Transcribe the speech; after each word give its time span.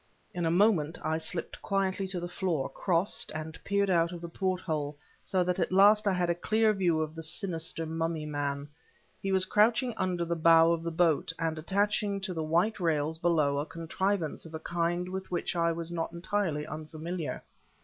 In 0.33 0.47
a 0.47 0.49
moment 0.49 0.97
I 1.05 1.19
slipped 1.19 1.61
quietly 1.61 2.07
to 2.07 2.19
the 2.19 2.27
floor, 2.27 2.69
crossed, 2.69 3.31
and 3.35 3.63
peered 3.63 3.91
out 3.91 4.11
of 4.11 4.19
the 4.21 4.29
porthole; 4.29 4.97
so 5.23 5.43
that 5.43 5.59
at 5.59 5.71
last 5.71 6.07
I 6.07 6.13
had 6.13 6.27
a 6.27 6.33
clear 6.33 6.73
view 6.73 7.01
of 7.03 7.13
the 7.13 7.21
sinister 7.21 7.85
mummy 7.85 8.25
man. 8.25 8.67
He 9.21 9.31
was 9.31 9.45
crouching 9.45 9.93
under 9.97 10.25
the 10.25 10.35
bow 10.35 10.71
of 10.71 10.81
the 10.81 10.89
boat, 10.89 11.31
and 11.37 11.59
attaching 11.59 12.19
to 12.21 12.33
the 12.33 12.41
white 12.41 12.79
rails, 12.79 13.19
below, 13.19 13.59
a 13.59 13.65
contrivance 13.67 14.43
of 14.43 14.55
a 14.55 14.59
kind 14.59 15.07
with 15.07 15.29
which 15.29 15.55
I 15.55 15.71
was 15.71 15.91
not 15.91 16.11
entirely 16.13 16.65
unfamiliar. 16.65 17.43